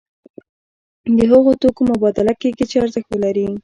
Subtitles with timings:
[1.17, 3.47] د هغو توکو مبادله کیږي چې ارزښت ولري.